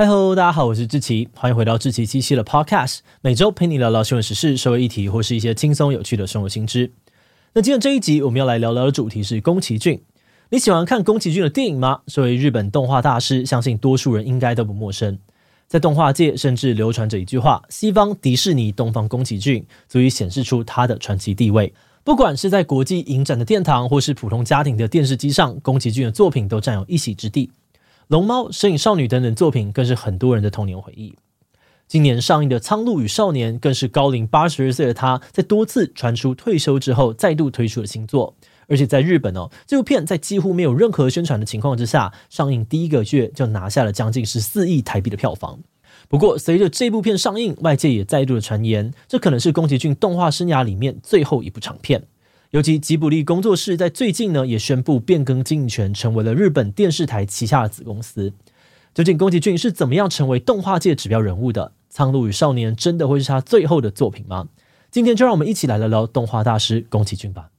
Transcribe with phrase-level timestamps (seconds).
[0.00, 6.92] 嗨喽，大家好，我是志奇，欢迎回到志奇七七的 Podcast，每周陪你聊聊新闻时事、社会议题或是一些轻松有趣的生活新知。
[7.54, 10.00] 那今天这一集我们要来聊聊的主题是宫崎骏。
[10.50, 12.02] 你喜欢看宫崎骏的电影吗？
[12.06, 15.18] 作为日本动画大师，相信多数人应该都不陌生。
[15.66, 21.74] 在动画界，甚至流传着一句话：“西方迪士尼，东方宫崎骏”，足以显示出他的传奇地位。
[22.04, 27.50] 不管是在国际影展的殿堂，或是普通家庭的电视机上，宫崎骏的作品都占有一席之地。
[28.08, 31.14] 龙猫、神隐少女等等作品更是很多人的童年回忆。
[31.86, 38.34] 今年上映的《苍鹭与少年》更是高龄八十二岁的他，在多次传出退休之后，再度推出了新作。
[38.66, 45.60] 而且在日本哦，这部片在几乎没有任何宣传的情况之下，上映第一个月就拿下了将近十四亿台币的票房。
[46.08, 52.04] 不过，随着这部片上映，外界也再度的传言，这可能是宫崎骏动画生涯里面最后一部长片。
[52.50, 58.32] 尤其吉卜力工作室在最近呢，也宣布变更经营权，成为了日本电视台旗下的子公司。
[58.94, 61.66] 究竟宫崎骏是怎么样成为动画界指标人物的？
[61.90, 64.48] 《苍鹭与少年》真的会是他最后的作品吗？
[64.90, 67.50] 今天就让我们一起来聊聊动画大师宫崎骏吧。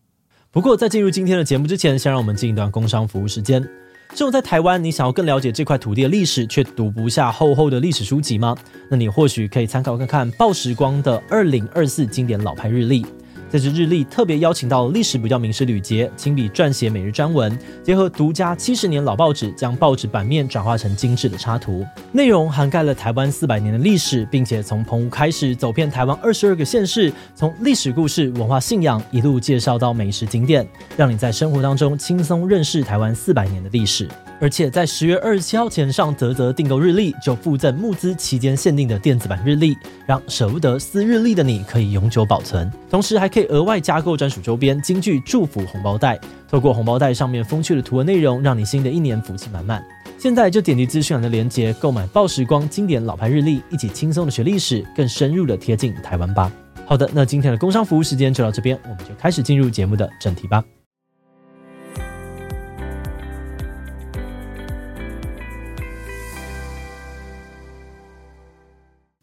[0.50, 3.62] 不过，在进入今天的节目之前，先让我们进一段工商服务时间。
[4.10, 8.58] 这种在台湾，你想要更了解这块土地的历史，却读不下厚厚的历史书籍吗？
[8.90, 13.06] 那你或许可以参考看看报时光的二零二四经典老牌日历。
[13.52, 34.08] 这支日历特别邀请到历史比较名师吕捷亲笔撰写每日专文，结合独家七十年老报纸，将报纸版面转化成精致的插图，内容涵盖了台湾四百年的历史，并且从澎湖开始走遍台湾二十二个县市，从历史故事、文化信仰一路介绍到美食景点，让你在生活当中轻松认识台湾四百年的历史。
[34.42, 42.72] 而且在十月二十七号前上泽泽订购日历，就附赠募资期间限定的电子版日历，让舍不得撕日历的你可以永久保存。
[42.90, 46.20] 同时还可以额外加购专属周边，京剧祝福红包袋。
[46.50, 49.84] 透过红包袋上面风趣的图文内容，让你新的一年福气满满。
[50.18, 56.52] 现在就点击资讯栏的链接，购买报时光经典老牌日历，一起轻松的学历史，更深入的贴近台湾吧。
[56.86, 60.64] 好的，那今天的工商服务时间就到这边，我们就开始进入节目的正题吧。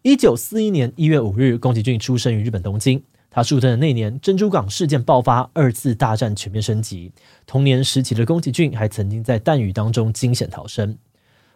[0.07, 3.03] 一九四一年一月五日，宫崎骏出生于日本东京。
[3.29, 7.11] 他出生的那年，珍珠港事件爆发，二次大战全面升级。
[7.45, 10.97] 童年时期的宫崎骏还曾经在弹雨当中惊险逃生。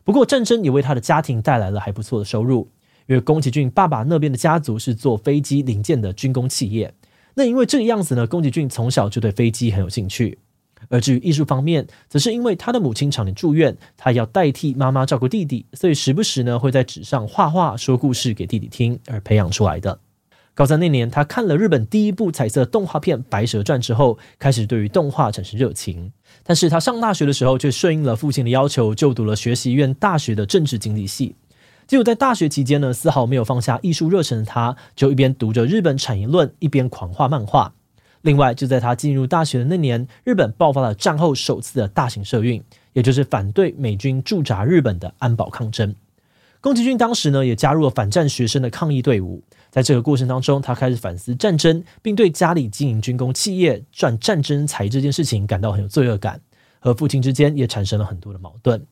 [0.02, 2.68] 不过，战争也为他的家庭带来了还不错的收入，
[3.06, 6.92] 因为宫崎骏爸爸那边的家族是做飞机零件的军工企业。
[7.34, 10.40] 那因为这个样子呢，宫崎骏从小就对飞机很有兴趣。
[10.90, 20.00] 而至于艺术方面，则是因为他的母亲常年住院，他要代替妈妈照顾弟弟，所以时不时呢会在纸上画画，说故事给弟弟听，而培养出来的。
[20.52, 26.12] 高三那年，他看了日本第一部彩色动画片《白蛇传》之后，开始对于动画产生热情。
[26.42, 31.36] 但是他上大学的时候，却顺应了父亲的要求，就读了学习院大学的政治经济系。
[31.86, 37.72] 结果在大学期间呢，丝毫没有放下艺术热忱的他，就一边读着日本产业论，一边狂画漫画。
[38.22, 45.94] 另外，就在他进入大学的那年，日本爆发了战后首次的大型社运，也就是反对美军驻扎日本的安保抗争。
[46.60, 49.42] 宫崎骏当时呢，也加入了反战学生的抗议队伍。
[49.70, 56.40] 在这个过程当中，他开始反思战争，并对家里经营军工企业赚战争财这件事情感到很有罪恶感，
[56.78, 58.84] 和父亲之间也产生了很多的矛盾。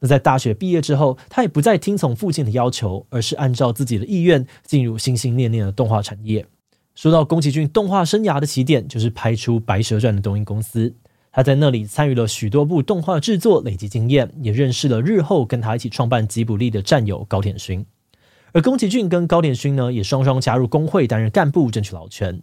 [0.00, 6.44] 那在大学毕业之后，他也不再听从父亲的要求，而是按照自己的意愿进入心心念念的动画产业。
[6.94, 10.94] 说到宫崎骏动画生涯的起点，就是拍出《白蛇传》的东映公司。
[11.32, 17.84] 他在那里参与了许多部动画制作，累积经验，也认识了日后跟他一起创办吉卜力的战友高田勋。
[18.52, 22.40] 而宫崎骏跟高田勋呢，也双双加入工会担任干部，争取劳权。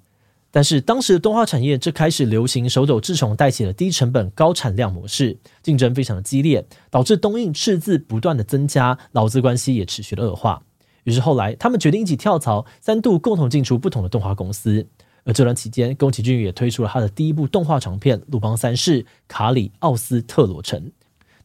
[0.51, 10.61] 但是当时的动画产业这开始流行手抖治虫带起了低成本高产量模式，竞争非常的激烈，导致东映赤字不断的增加，劳资关系也持续的恶化。
[11.03, 14.87] 于是后来，他们决定一起跳槽，三度共同进出不同的动画公司。
[15.23, 20.79] 而这段期间，宫崎骏也推出了他的第一部动画长片《鲁邦三世：卡里奥斯特罗城》。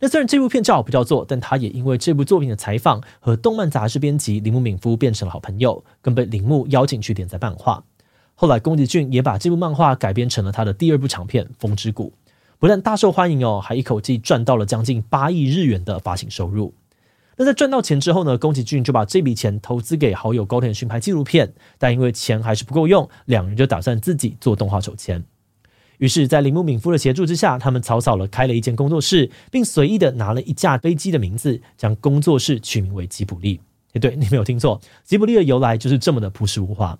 [0.00, 7.84] 那虽然这部片叫好不叫座，但他也因为这部作品的采访和动漫杂志编辑铃木敏夫变成了好朋友，更被铃木邀请去连载漫画。
[8.34, 12.12] 后来，宫崎骏也把这部漫画改编成了他的第二部长片《风之谷》，
[12.58, 16.74] 不但大受欢迎哦，还一口气赚到了将近八亿日元的发行收入。
[17.36, 25.22] 那在赚到钱之后呢，宫崎骏就把这笔钱投资给好友高田勋拍纪录片，但因为钱还是不够用，两人就打算自己做动画手签。
[25.98, 33.60] 于是，在铃木敏夫的协助之下，他们草草了开了一间工作室，并随意的拿了一架飞机的名字，将工作室取名为吉卜力。
[33.92, 36.98] 诶，对，你没有听错，吉卜力的由来就是这么的朴实无华。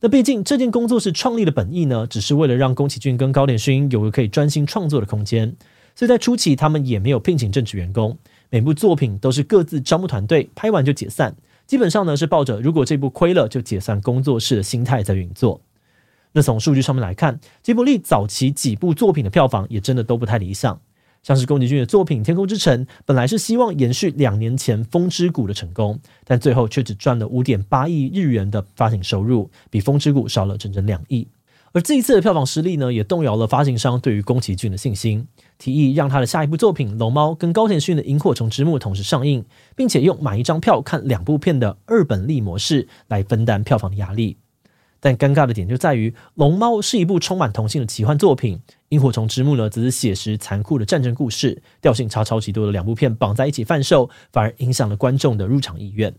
[0.00, 5.56] 那毕竟这间工作室创立的本意呢，只是为了让宫崎骏跟高田勋有个可以专心创作的空间。
[5.94, 8.18] 所以在初期，他们也没有聘请正职员工，
[8.50, 11.34] 每部作品都是各自招募团队，拍完就解散，
[11.66, 15.60] 基本上呢是抱着如果这部亏了就解散工作室的心态在运作。
[16.32, 20.80] 那从数据上面来看，吉卜力早期几部作品的票房也真的都不太理想。
[21.22, 31.26] 像是宫崎骏的作品《天空之城》，本来是希望延续两年前《风之谷》的成功，但最后却只赚了五点八亿日元的发行收入，比《风之谷》少了整整两亿。
[31.74, 35.26] 而这一次的票房失利呢，也动摇了发行商对于宫崎骏的信心，
[35.58, 39.44] 提议让他的下一部作品《龙猫》跟高田勋的《萤火虫之墓》同时上映，
[39.74, 44.36] 并且用买一张票看两部片的二本利模式来分担票房的压力。
[45.00, 48.56] 但尴尬的点就在于，《龙猫》是一部充满童心的奇幻作品，
[48.90, 56.14] 《萤火虫之墓》呢，则是写实残酷的战争故事，调性差超级多的两部片绑在一起贩售，反而影响了观众的入场意愿。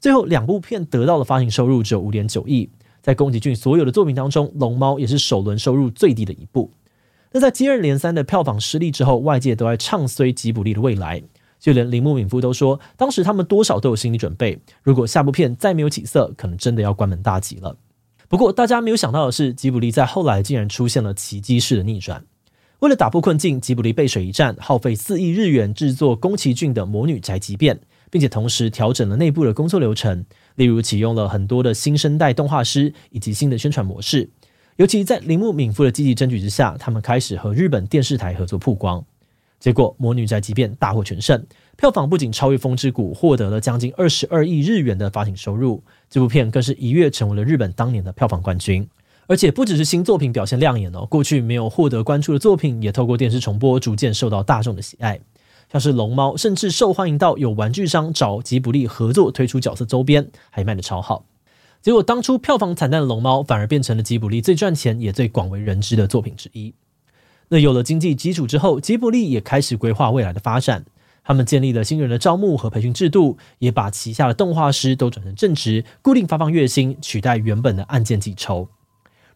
[0.00, 2.68] 最后两部片得到的发行收入只有五点九亿，
[3.02, 6.70] 在宫崎骏所有的作品当中，《龙猫》也是首轮收入最低的一部。
[7.32, 11.22] 那在接二连三的票房失利之后，外界都在唱衰吉卜力的未来，
[11.58, 17.76] 就连铃木敏夫都说，当时他们多少都有心理准备，如果下部片再没有起色，可能真的要关门大吉了。
[18.28, 22.24] 不过，大家没有想到的是，吉卜力在后来竟然出现了奇迹式的逆转。
[22.80, 27.74] 为了打破困境，吉卜力背水一战，耗费四亿日元制作宫崎骏的《魔女宅急便》，
[28.10, 30.24] 并且同时调整了内部的工作流程，
[30.58, 34.28] 例如启用了很多的新生代动画师以及新的宣传模式。
[34.74, 39.04] 尤其在铃木敏夫的积极争取之下，他们开始和日本电视台合作曝光。
[39.60, 41.44] 结果，《魔女宅急便》大获全胜，
[41.76, 45.82] 票房不仅超越《风之谷》，获得了将近二十二亿日元的发行收入。
[46.10, 48.88] 这部片更是一跃成为了日本当年的票房冠军。
[49.26, 55.20] 而且，不只是新作品表现亮眼哦，过去没有获得关注的作品，也透过电视重播，逐渐受到大众的喜爱。
[55.70, 61.24] 像是《龙猫》，甚至受欢迎到有玩具商找吉卜力合作推出角色周边，还卖得超好。
[61.82, 66.74] 结果，当初票房惨淡的《龙猫》，反而变成了吉卜力最赚钱也最广为人知的作品之一。
[67.48, 70.84] 那有了经济基础之后，吉卜力也开始规划未来的发展。
[71.22, 78.68] 他们建立了新人的招募和培训制度，也把旗下的动画师都转成正职，固定发放月薪，取代原本的案件计酬。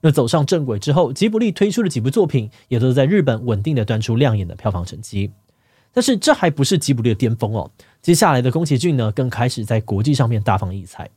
[0.00, 5.30] 那走上正轨之后，吉卜力推出的几部作品也都在日本稳定的端出亮眼的票房成绩。
[5.92, 11.10] 但是这还不是吉卜力的巅峰哦，接下来的宫崎骏呢，更开始在国际上面大放异彩。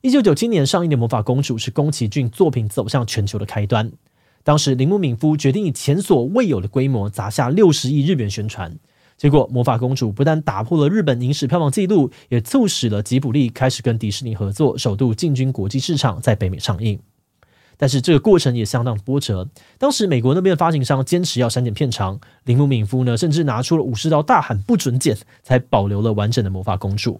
[0.00, 3.92] 一九九七年上映的《魔法公主》是宫崎骏作品走向全球的开端。
[4.42, 8.74] 当时，铃木敏夫决定以前所未有的规模砸下六十亿日元宣传，
[9.18, 16.98] 结果《魔法公主》不但打破了日本影史票房纪录，也促使了吉卜力开始跟迪士尼合作，首度进军国际市场，在北美上映。
[17.80, 19.48] 但是这个过程也相当波折。
[19.78, 27.14] 当时美国那边的发行商坚持要删减片长，铃木敏夫呢甚至拿出了武士刀大喊不准剪，才保留了完整的《魔法公主》。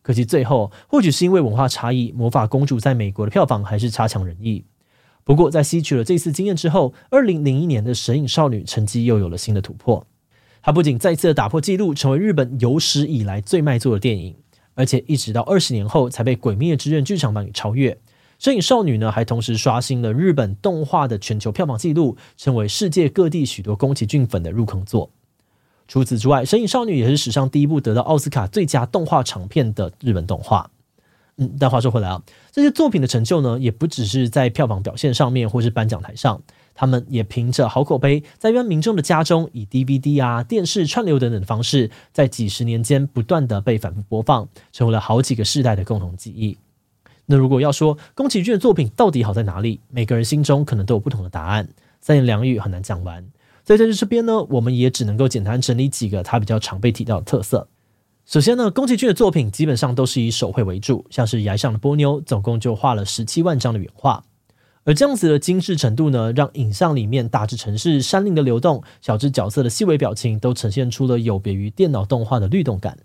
[0.00, 4.64] 可惜最后，或许是因为文化差异，《魔法公主》在美国的票房还是差强人意。
[5.24, 10.06] 不过，在吸取了这次经验之后，二零零一年的《神隐少女》成绩又有了新的突破。
[10.62, 14.36] 它不仅再次打破纪录，成为日本有史以来最卖座的电影，
[14.74, 17.92] 而且一直到二十年后才被《鬼灭之刃》剧场版给超越。
[18.42, 25.10] 《神隐少女》呢，还同时刷新了日本动画的全球票房纪录，成为世界各地许多宫崎骏粉的入坑作。
[25.86, 30.68] 除此之外，《神隐少女》也是史上第一部得到奥斯卡最佳动画长片的日本动画。
[31.36, 36.42] 嗯，但话说回来啊，这些作品的成就呢，也不只是在票房表现上面，或是颁奖台上，
[36.74, 46.58] 他们也凭着好口碑，在一般民众的家中，以 DVD 啊、电视串流等等的方式，在几十年间不断的被反复播放，成为了好几个世代的共同记忆。
[47.26, 51.68] 那如果要说宫崎骏的作品到底好在哪里，每个人心中可能都有不同的答案，
[52.00, 53.24] 三言两语很难讲完。
[53.64, 57.68] 所以在这边呢，我们也只能够简单整理几个他比较常被提到的特色。
[58.26, 64.24] 首先呢，宫崎骏的作品基本上都是以手绘为主，像是《崖上的波妞》，总共就画了十七万张的原画。
[64.84, 72.98] 而这样子的精致程度呢，让影像里面大至城市山林的流动，小至角色的细微表情，都呈现出了有别于电脑动画的律动感。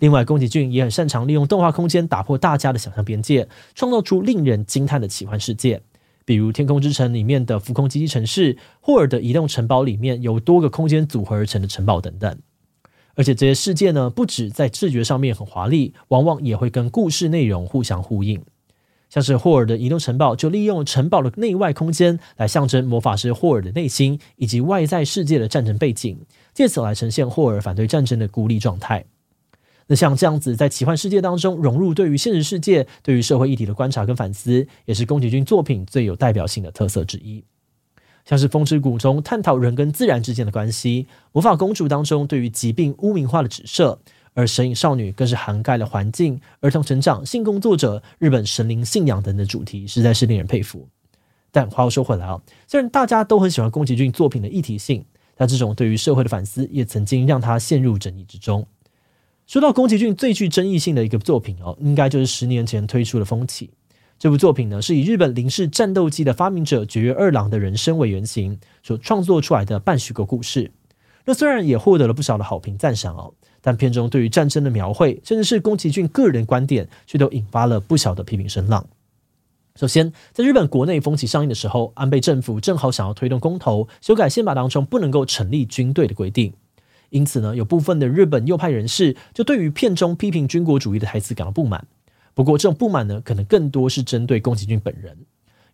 [0.00, 5.82] 另外，宫崎骏也很擅长利用动画空间打破大家的想象边界，创造出令人惊叹的奇幻世界，
[6.24, 12.36] 比如《天空之城》里面的浮空基地城市，霍尔的移动城堡里面有多个空间组合而成的城堡等等。
[13.14, 18.42] 而且这些世界呢，不止在视觉上面很华丽，往往也会跟故事内容互相呼应。
[19.10, 26.18] 像是霍尔的移动城堡，就利用城堡的内外空间来象征魔法师霍尔的内心以及外在世界的战争背景，
[26.54, 29.04] 借此来呈现霍尔反对战争的孤立状态。
[29.90, 37.42] 那像这样子在奇幻世界当中融入对于现实世界、对于社会议题的观察跟反思，也是宫崎骏作品最有代表性的特色之一。
[38.24, 43.98] 像是《风之谷》中探讨人跟自然之间的关系，《魔法公主》当中对于疾病污名化的指涉，
[44.32, 50.88] 而《神隐少女》更是涵盖了环境、儿童成长、性工作者、日本神灵信仰等的主题，实在是令人佩服。
[51.50, 55.04] 但话又说回来啊，虽然大家都很喜欢宫崎骏作品的议题性，
[55.34, 58.64] 但这种对于社会的反思也曾经让他陷入争议之中。
[59.50, 63.66] 说到宫崎骏最具争议性的一个作品哦，应该就是十年前推出的《风起》
[64.16, 70.70] 这部作品呢，是以日本零式战斗机的发明者堀越二郎的人生为原型所创作出来的半虚构故事。
[71.24, 78.86] 那虽然也获得了不少的好评赞赏哦，但片中对于战争的描绘，甚至是宫崎骏个人观点，却都引发了不小的批评声浪。
[79.74, 86.52] 首先，在日本国内风起上映的时候，安倍政府正好想要推动公投，修改宪法当中不能够成立军队的规定，
[87.10, 91.86] 因此呢，有部分的日本右派人士就对于片中批评军国主义的台词感到不满。
[92.34, 95.16] 不过，这种不满呢，可能更多是针对宫崎骏本人，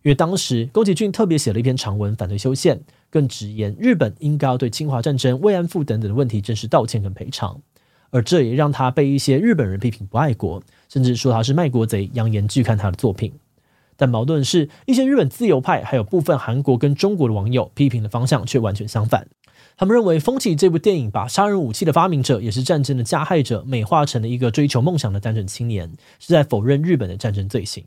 [0.01, 7.61] 因为当时宫崎骏特别写了一篇长文反对修宪，更直言日本应该要对侵华战争、慰安妇等等的问题正式道歉跟赔偿，
[8.09, 13.31] 而这也让他被一些日本人批评不爱国，甚至说他是卖国贼，扬言拒看他的作品。
[13.95, 19.27] 但矛盾是，一些日本自由派还有部分韩国跟中国的网友批评的方向却完全相反。
[19.79, 27.85] 他们认为《风起》这部电影把杀人武器的发明者，也是战争的加害者，美化成了一个追求梦想的单纯青年，是在否认日本的战争罪行。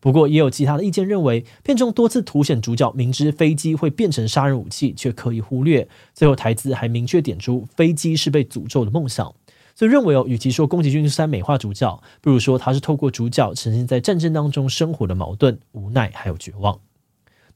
[0.00, 9.32] 不过，也有其他的意见认为，片中多次凸显主角明知飞机会变成杀人武器，却刻意忽略，最后台词还明确点出飞机是被诅咒的梦想。
[9.76, 16.80] 所以认为哦，与其说宫崎骏是在美化主角，不如说他是透过主角呈现在战争当中生活的矛盾、无奈还有绝望。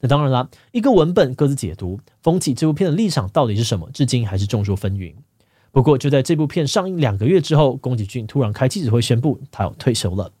[0.05, 5.15] 那当然啦，一个文本各自解读，《风起》这部片的立场到底是什么，至今还是众说纷纭。
[5.71, 10.31] 不过就在这部片上映两个月之后，宫崎骏突然开记者会宣布他要退休了。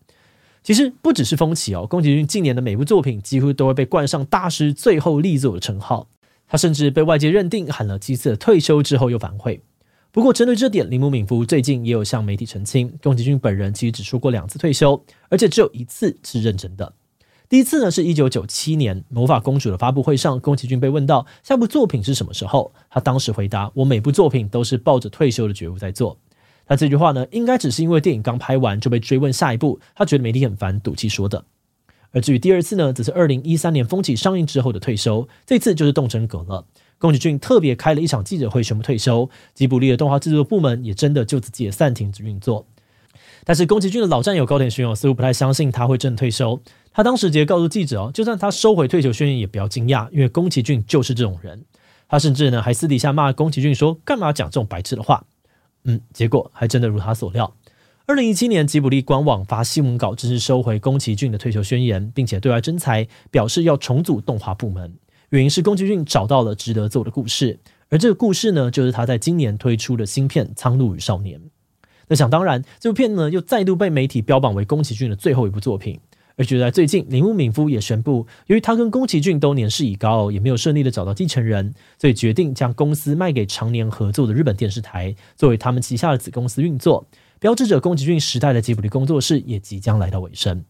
[0.61, 6.07] 其实不只是《风起》哦，宫崎骏近年的每部作品几乎都会被冠上大师最后力作的称号。
[6.47, 9.59] 他甚至被外界认定喊了几次退休之后又反悔。
[10.11, 16.93] 不过，针对这点，铃木敏夫最近也有向媒体澄清，宫崎骏本人其实只说过两次退休，而且只有一次是认真的。
[17.47, 26.17] 第一次呢，是一九九七年《魔法公主》的发布会上，宫崎骏被问到下部作品是什么时候，他当时回答：“我每部作品都是抱着退休的觉悟在做。”
[26.67, 31.45] 那这句话呢，应该只是因为电影刚拍完就被追问下一部，他觉得媒体很烦，赌气说的。
[32.11, 36.65] 而至于第二次呢，则是二零一三年《风起》上映之后的退休，这次就是动真格了。
[36.97, 39.29] 宫崎骏特别开了一场记者会，宣布退休。
[39.53, 42.65] 吉卜力的动画制作部门也真的就此解散，停止运作。
[43.45, 46.59] 但是宫崎骏的老战友高田勋哦，似乎不太相信他会真退休。
[46.91, 51.63] 他当时直接告诉记者哦，就算他收回退休宣言，也不要惊讶，因为宫崎骏就是这种人。
[52.09, 55.23] 他甚至呢还私底下骂宫崎骏说：“干嘛讲这种白痴的话？”
[55.85, 57.53] 嗯，结果还真的如他所料。
[58.07, 64.93] 二零一七年，吉卜力官网发新闻稿，正式收回宫崎骏的退休宣言，并且对外征才，表示要重组动画部门。
[65.29, 67.59] 原因是宫崎骏找到了值得做的故事，
[67.89, 71.39] 而这个故事呢，就是他在今年推出的新片《苍鹭与少年》。
[72.07, 75.99] 那想当然，这部片呢又再度被媒体标榜为宫崎骏的最后一部作品。
[76.37, 87.07] 而就在最近，铃木敏夫也宣布，由于他跟宫崎骏都年事已高，也没有顺利的找到继承人，所以决定将公司卖给常年合作的日本电视台，作为他们旗下的子公司运作。
[87.39, 90.65] 标志着宫崎骏时代的吉卜力工作室也即将来到尾声。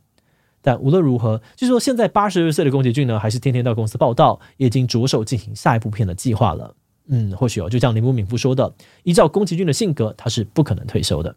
[0.61, 6.75] 但无论如何，据说现在八十二岁的宫崎骏呢，还是天天到公司报道，也已经着手进行下一部片的计划了。
[7.07, 11.35] 嗯，或许哦，就像林木敏夫说的，依照宫崎骏的性格，他是不可能退休的。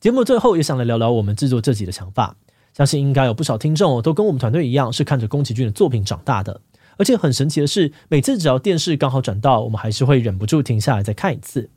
[0.00, 2.36] 节目最后也想来聊聊我们制作这集的想法，
[2.72, 6.60] 相信应该有不少听众都跟我们团队一样，是看着宫崎骏的作品长大的。
[6.96, 11.70] 而且很神奇的是，每次只要电视刚好转到，我们还是会忍不住停下来再看一次。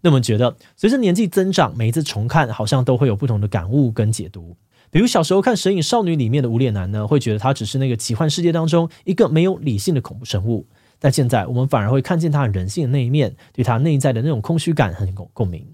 [0.00, 4.56] 那么觉得，随着年纪增长，每一次重看好像都会有不同的感悟跟解读。
[4.92, 10.66] 比如小时候看《神隐少女》里面的无脸男呢，会觉得他只是那个奇幻世界当中一个没有理性的恐怖生物。
[10.98, 15.66] 但现在我们反而会看见他人性的那一面，对他内在的那种空虚感很有共鸣。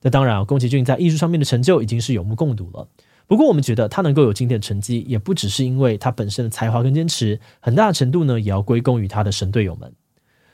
[0.00, 2.88] 那当然，宫崎骏在艺术上面的成就已经是有目共睹了。
[3.26, 9.92] 不过我们觉得他能够有今天的成绩，也不只是因为他本身的才华跟坚持，很大程度呢，也要归功于他的神队友们。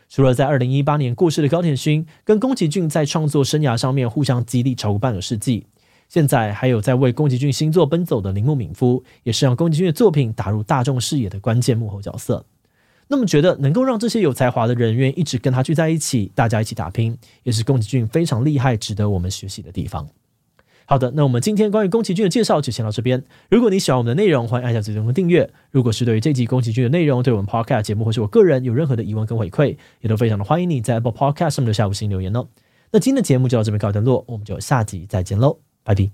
[0.08, 5.66] 除了在二零一八年过世的高田勋跟宫崎骏在创作生涯上面互相激励超过半个世纪，
[6.12, 12.44] 现在还有在为宫崎骏新作奔走的铃木敏夫，也是让宫崎骏的作品打入大众视野的关键幕后角色。
[13.08, 20.06] 那么觉得能够让这些有才华的人愿意一直跟他聚在一起，大家一起打拼，也是宫崎骏非常厉害、值得我们学习的地方。
[20.84, 23.24] 好的，那我们今天关于宫崎骏的介绍就先到这边。
[23.48, 25.48] 如果你喜欢我们的内容，欢迎按下最终的订阅。
[25.70, 32.48] 如果是对于这集宫崎骏的内容，对我们 Podcast 节目或是我个人有任何的疑问跟回馈，也都非常的欢迎你在 Apple Podcast 上面留下五星留言哦。
[32.90, 36.12] 那今天的节目就到这边告一段落，我们就下集再见喽，Padi.